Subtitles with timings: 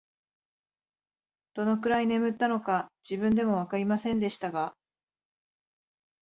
[1.53, 4.73] どのくらい眠ったのか、自分でもわかりませんでしたが、